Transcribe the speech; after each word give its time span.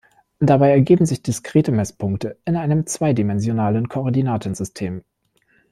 Dabei 0.39 0.71
ergeben 0.71 1.05
sich 1.05 1.21
diskrete 1.21 1.71
Messpunkte 1.71 2.35
in 2.45 2.55
einem 2.55 2.87
zweidimensionalen 2.87 3.87
Koordinatensystem. 3.87 5.03